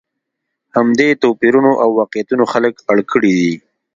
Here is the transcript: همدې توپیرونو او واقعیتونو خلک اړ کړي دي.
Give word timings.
همدې 0.75 1.07
توپیرونو 1.21 1.71
او 1.83 1.89
واقعیتونو 1.99 2.43
خلک 2.53 2.73
اړ 2.91 2.97
کړي 3.11 3.31
دي. 3.39 3.53